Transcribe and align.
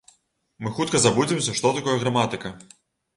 Мы 0.63 0.71
хутка 0.77 1.01
забудземся, 1.03 1.55
што 1.59 1.73
такое 1.77 1.99
граматыка. 2.05 2.51